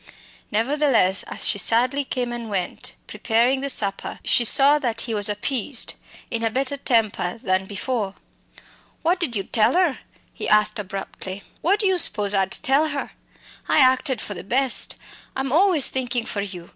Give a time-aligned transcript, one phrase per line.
[0.51, 5.29] Nevertheless, as she sadly came and went, preparing the supper, she saw that he was
[5.29, 5.93] appeased,
[6.31, 8.15] in a better temper than before.
[9.03, 9.99] "What did you tell 'er?"
[10.33, 11.43] he asked abruptly.
[11.61, 13.11] "What do you spose I'd tell her?
[13.67, 14.95] I acted for the best.
[15.35, 16.69] I'm always thinkin' for you!"